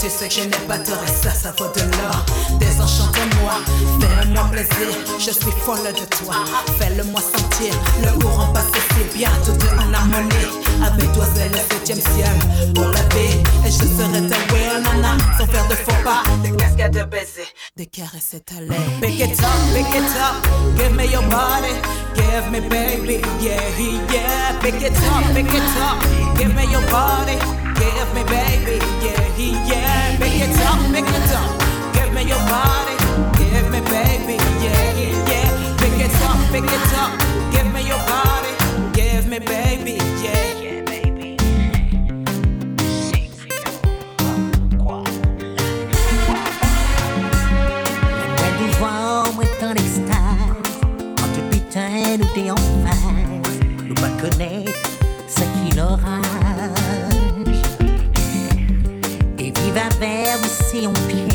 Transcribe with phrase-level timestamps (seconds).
[0.00, 2.24] Tu sais que je n'ai pas tort et ça, ça vaut de l'or.
[3.48, 3.60] Désenchante-moi,
[4.00, 4.88] fais-moi plaisir.
[5.18, 6.34] Je suis folle de toi.
[6.78, 7.74] Fais-le-moi sentir.
[8.02, 10.34] Le courant passe si bien, tout est en harmonie.
[10.84, 12.74] Avec toi, c'est le septième ciel.
[12.74, 15.16] Pour la vie, et je serai ta real nana.
[15.38, 18.74] Sans faire de faux pas, des cascades de baisers, des caresses étalées.
[19.00, 20.36] Pick it up, pick it up.
[20.76, 21.74] Give me your body.
[22.14, 23.60] Give me baby, yeah,
[24.12, 24.58] yeah.
[24.60, 25.98] Pick it up, pick it up.
[26.36, 27.38] Give me your body.
[27.74, 30.16] Give me baby, yeah, yeah.
[30.18, 31.94] Pick it up, pick it up.
[31.94, 32.97] Give me your body.
[33.38, 35.76] Give me baby, yeah, yeah.
[35.78, 37.12] Pick it up, pick it up.
[37.52, 38.52] Give me your body.
[38.92, 40.82] Give me baby, yeah.
[40.84, 41.36] baby.
[48.80, 49.24] Moi
[49.62, 50.78] en extase
[51.20, 54.90] En tout putain nous t'es en face Nous pas connaître
[55.26, 56.22] ce qui l'orage
[59.38, 61.27] Et vive avec aussi en pied Pour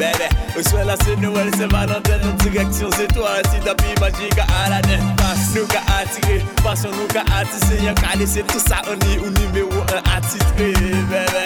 [0.00, 3.92] Bebe, ou swen la se nouel se valanten Nou direksyon se to an si dapi
[4.00, 8.80] maji ka alanen Pas nou ka atire, pasyon nou ka atise Yon kalise tout sa
[8.88, 10.72] oni ou nimeyo an atitre
[11.12, 11.44] Bebe,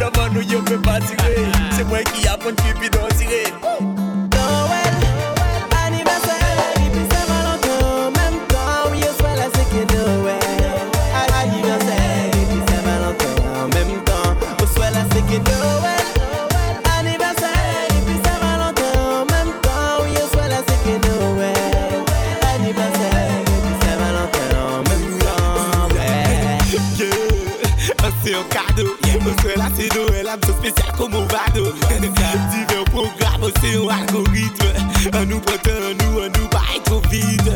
[0.00, 3.99] loman nou yo pe patire Se mwen ki apon ki bidon tire
[29.22, 34.70] Monstre la seno, el am so spesyal kon movado Diver program, se yon algoritme
[35.12, 37.52] An nou prete, an nous, an nous bay tro vide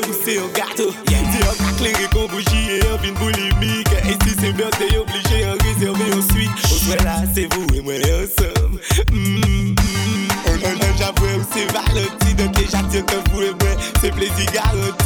[0.00, 4.34] Ou se yon gato, se yon kakleri kon bougie E yon vin boulimik, e si
[4.38, 8.26] c'est merte yon oblige Yon rezerve yon suite, monstre la se vou e mwen yon
[8.34, 8.70] som
[10.60, 14.99] An an javwe ou se valoti, donke jatye kon vou e mwen Se plezi garanti.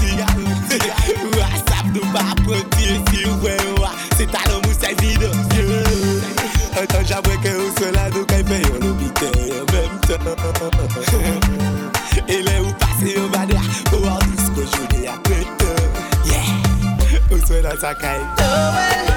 [17.74, 19.13] Cause I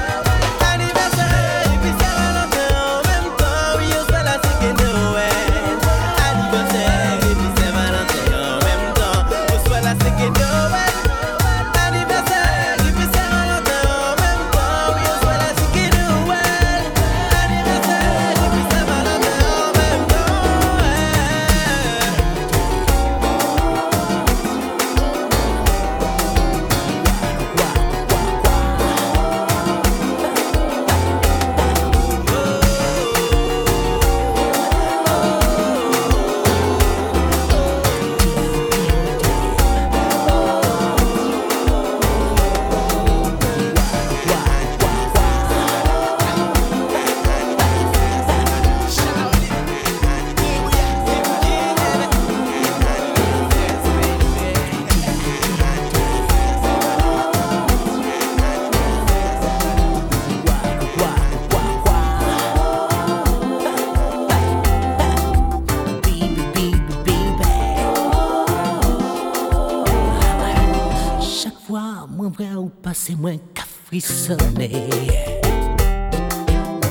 [73.99, 74.89] frissonner.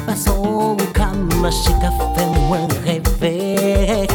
[0.07, 4.07] Façon comme marcher qu'à faire moins rêver.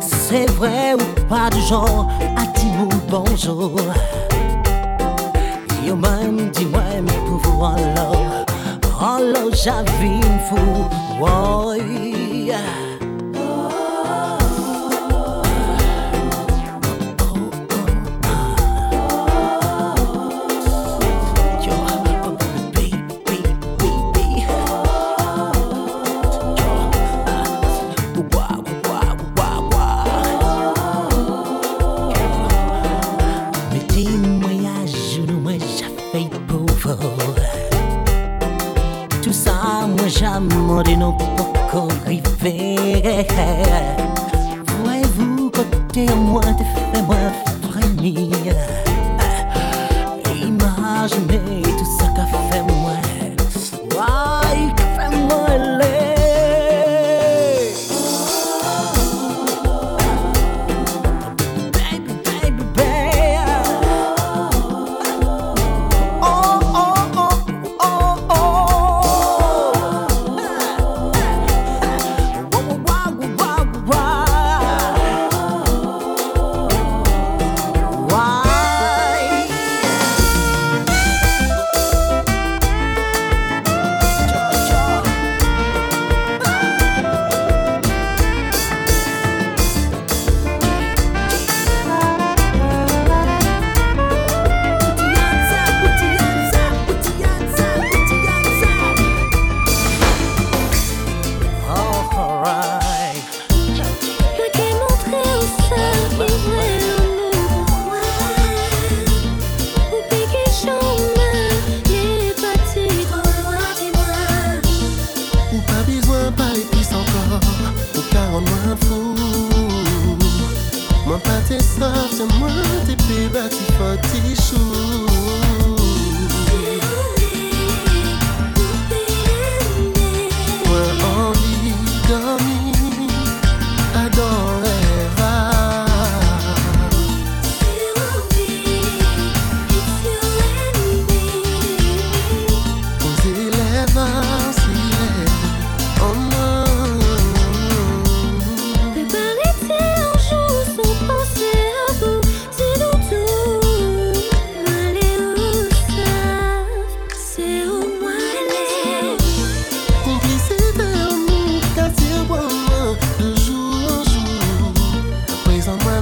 [0.00, 3.76] C'est vrai ou pas du genre à dire bonjour.
[5.86, 6.82] Yo même dis-moi
[7.26, 8.44] pour vous alors,
[9.00, 10.88] alors j'avais une fou.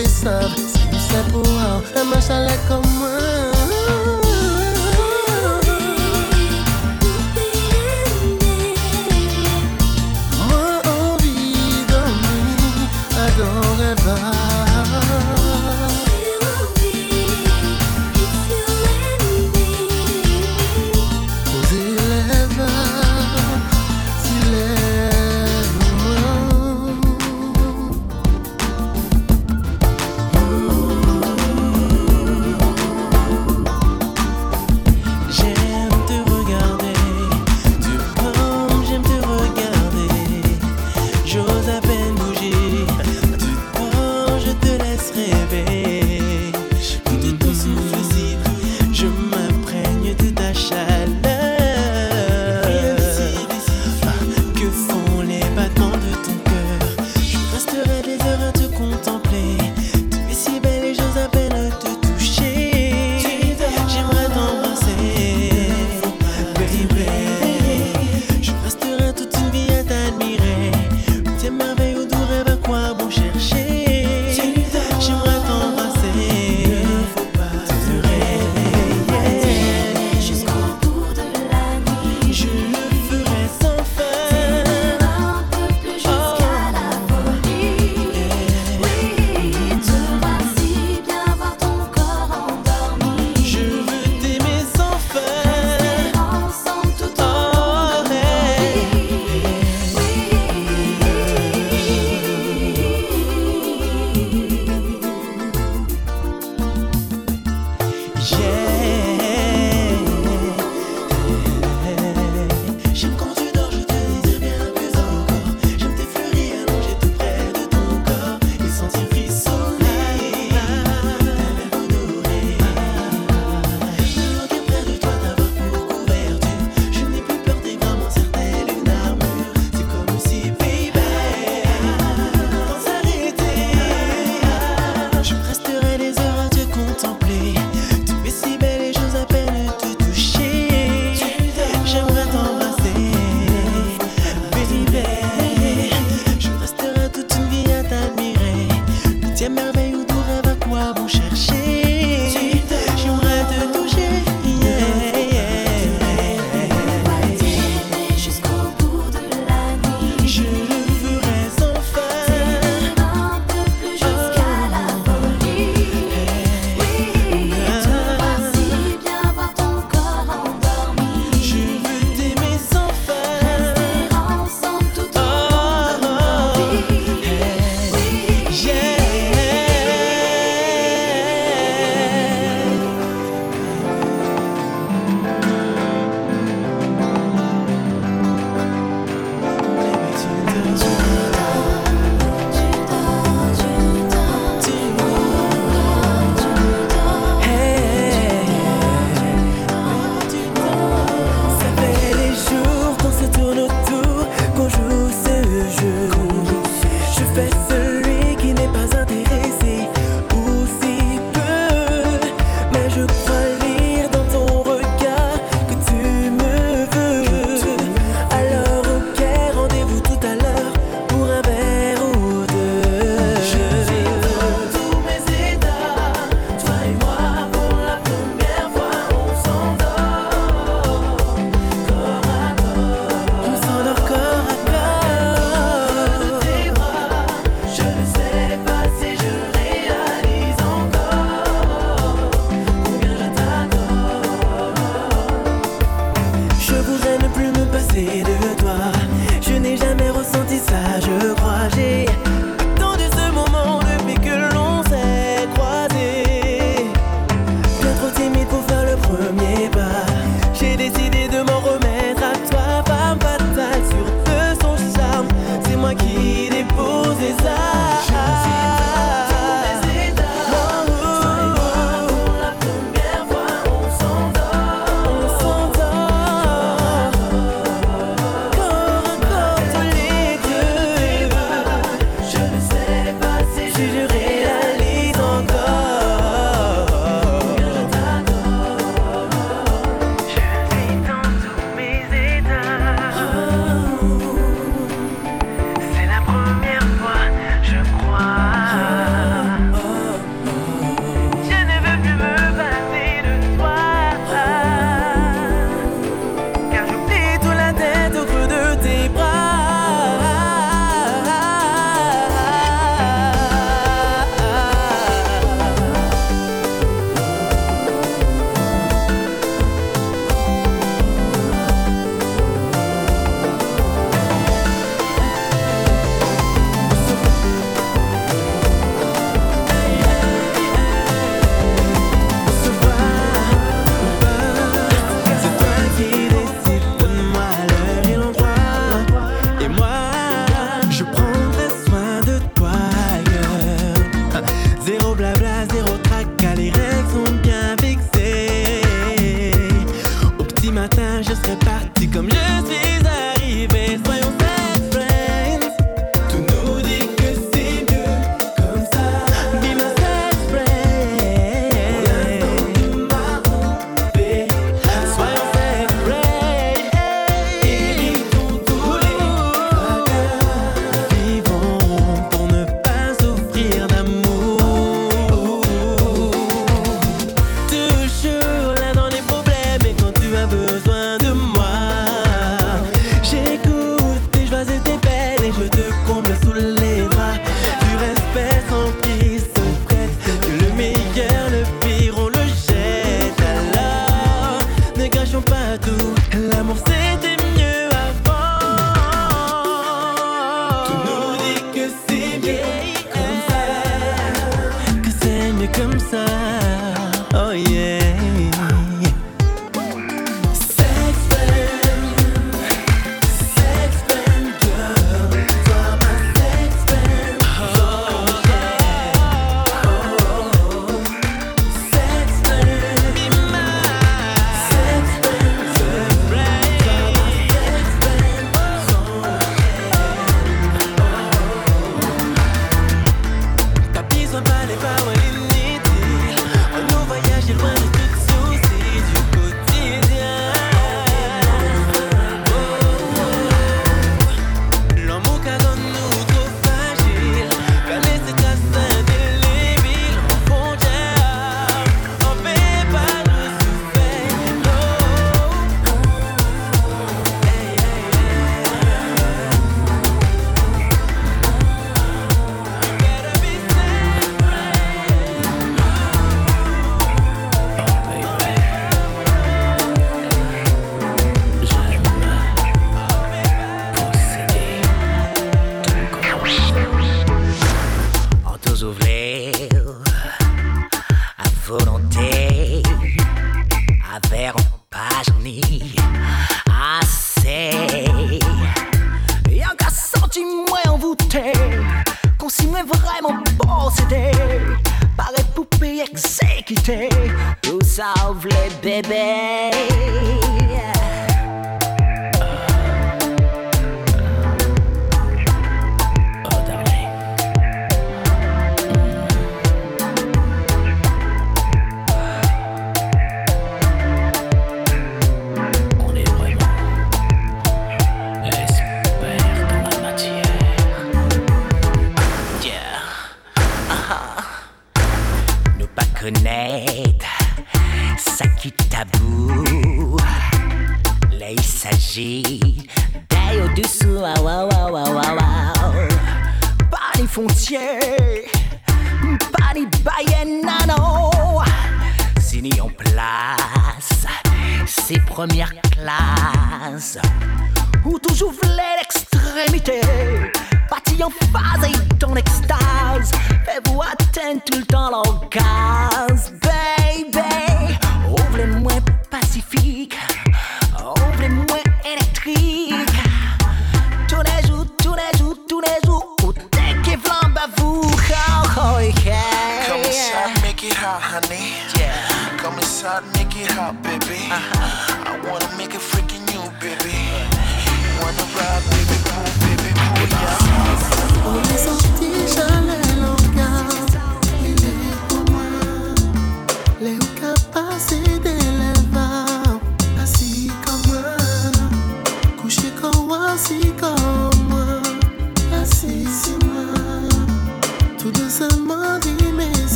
[0.00, 0.56] plus simple.
[0.56, 4.29] Si tu sais pour un, un machin comme moi.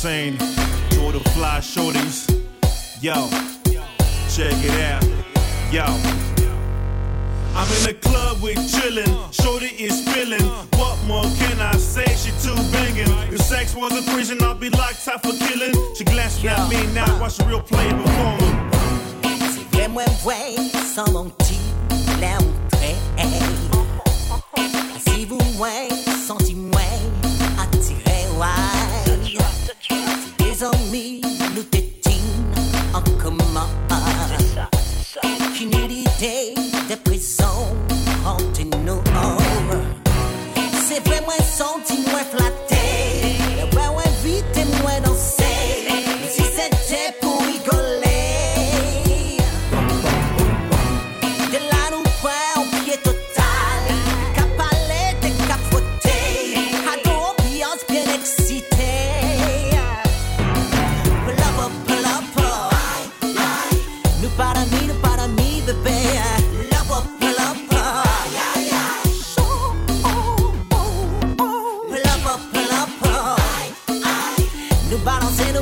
[0.00, 0.38] saying?
[0.38, 2.30] To fly shorties.
[3.02, 3.28] Yo,
[4.30, 5.04] check it out.
[5.70, 5.99] Yo.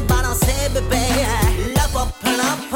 [0.07, 2.68] balancer it, La pop, la pop.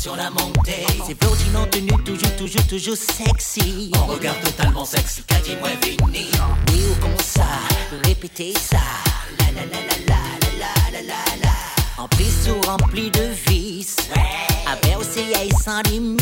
[0.00, 0.86] sur la montée.
[1.06, 3.90] C'est Blondine en tenue toujours, toujours, toujours sexy.
[4.02, 6.30] On regarde totalement sexy, qu'a dit moi Vinny.
[6.68, 7.46] Oui ou comme ça,
[8.04, 8.78] répétez ça.
[9.38, 12.02] La la la la la la la la la.
[12.02, 13.96] En plus rempli de vis.
[14.66, 16.20] Avec aussi aïe sans limite.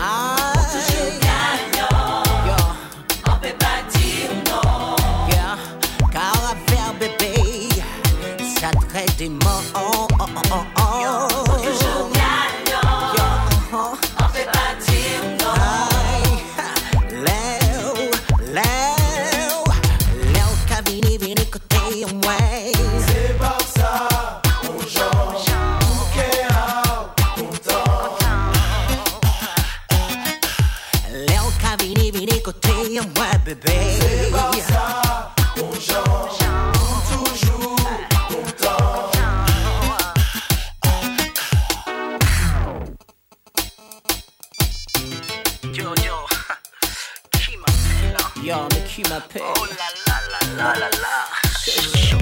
[0.00, 0.36] Ah.
[9.18, 9.62] des morts
[10.18, 11.45] 哦哦哦哦。
[48.98, 49.20] Oh la
[50.06, 50.16] la
[50.56, 51.08] la la la
[51.62, 52.16] c'est chaud.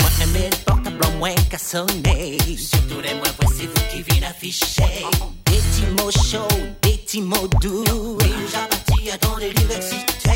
[0.00, 2.38] Moi, mes portables moins qu'à sonner.
[2.56, 5.04] Surtout les moins, voici vous qui viennent afficher.
[5.46, 6.46] Des petits mots chauds,
[6.82, 8.16] des petits mots doux.
[8.20, 10.30] Et j'appartiens dans l'université.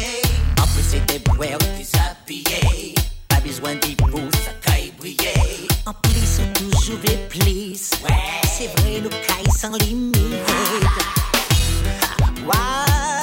[0.61, 2.95] En plus, c'est des boueurs déshabillés.
[3.29, 3.97] Pas besoin d'y
[4.45, 5.69] ça caille briller.
[5.87, 7.91] En plus, sont toujours les plis.
[8.03, 8.15] Ouais.
[8.59, 10.17] C'est vrai, nous caille sans limite.
[12.11, 12.25] Ah.
[12.45, 13.16] Wow.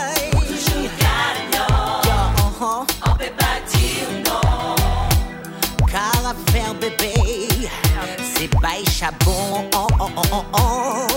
[6.26, 7.14] affaire bébé.
[8.36, 9.66] C'est pas échappant.
[9.76, 11.13] Oh, oh, oh, oh, oh.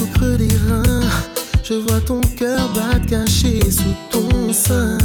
[0.00, 1.08] au creux des reins.
[1.64, 4.98] Je vois ton cœur battre caché sous ton sein.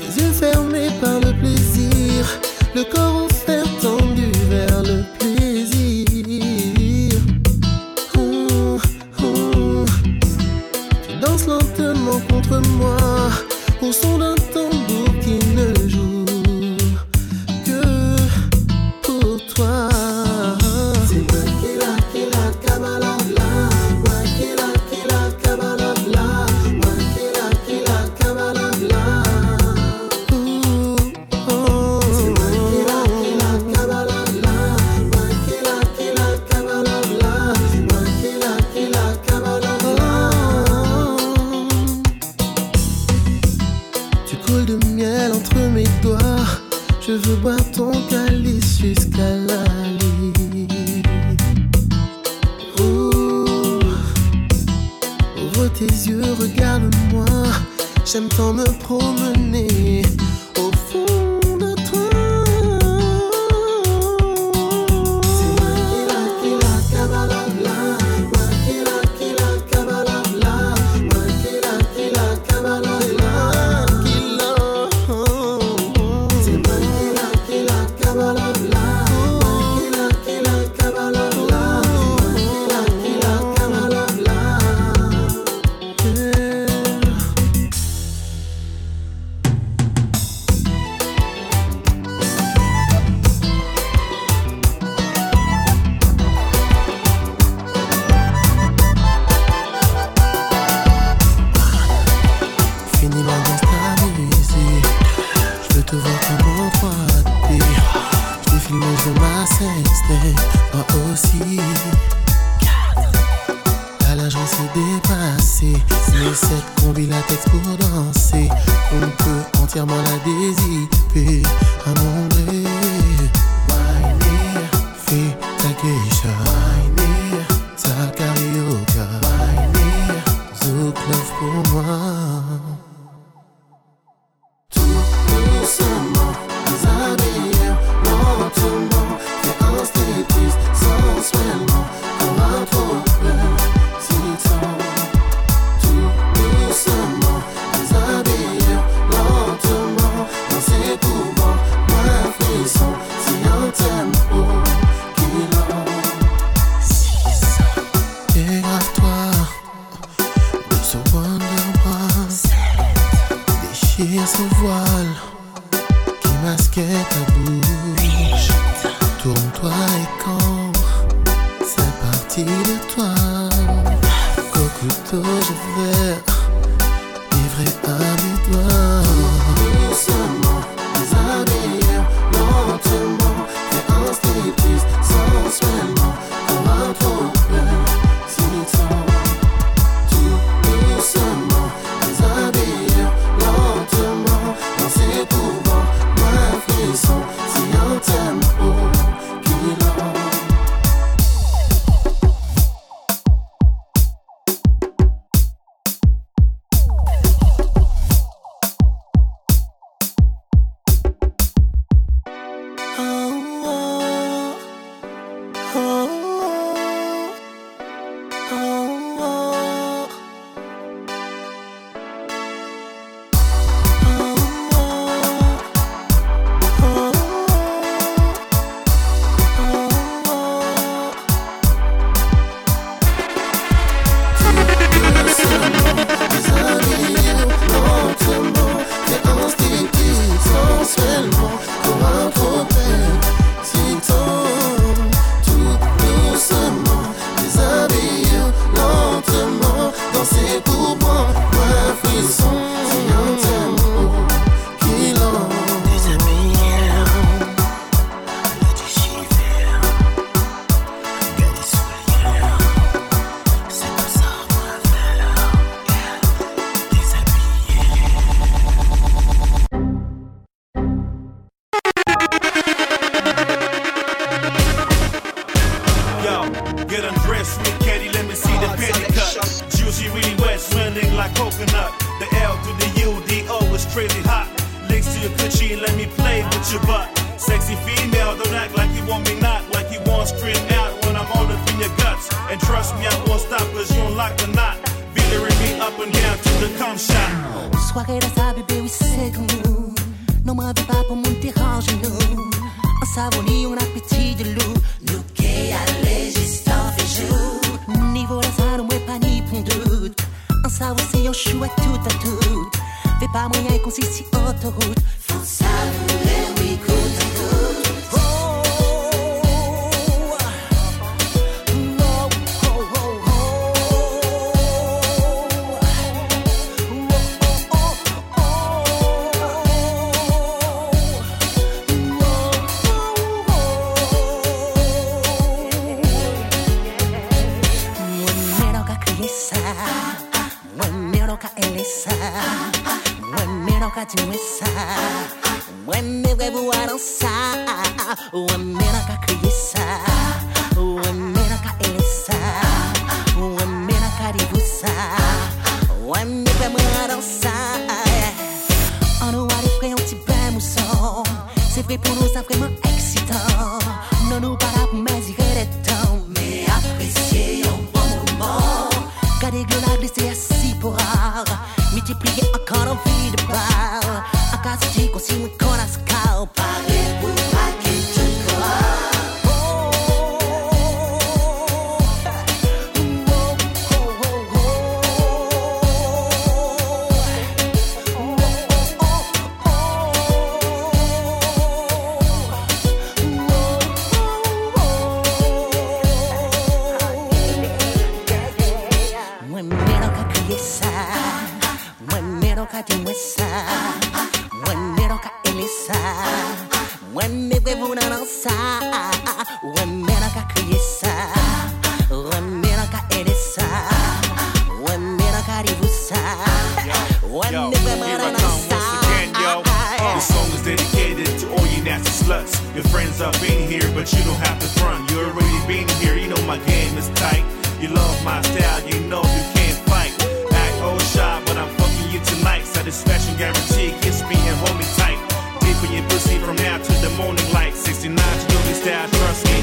[0.00, 2.26] Les yeux fermés par le plaisir,
[2.74, 3.29] le corps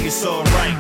[0.08, 0.78] it's alright.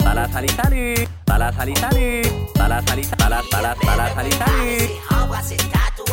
[0.00, 4.90] Para salir, salir, para salir, salir, para salir, para, para, para salir, salir.
[5.10, 6.04] Algo está tu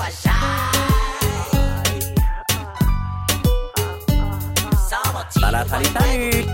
[5.41, 6.45] Para salir, salir.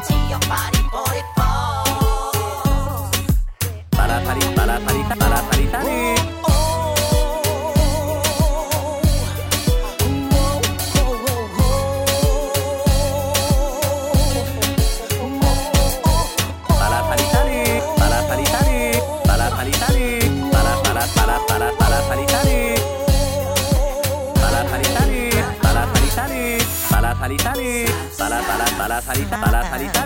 [5.19, 6.22] Para salir.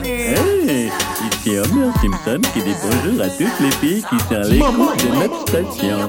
[0.06, 0.90] Hey,
[1.28, 6.08] ici Homer Simpson qui dit bonjour à toutes les filles qui sont de notre station.